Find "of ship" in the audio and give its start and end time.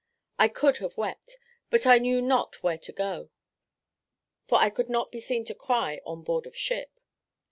6.47-6.99